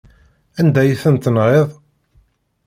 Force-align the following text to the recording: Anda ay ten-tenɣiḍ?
Anda 0.59 0.79
ay 0.81 0.91
ten-tenɣiḍ? 1.01 1.69